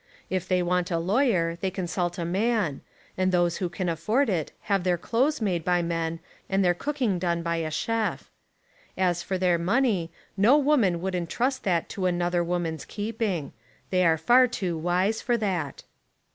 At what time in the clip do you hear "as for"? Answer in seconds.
8.97-9.37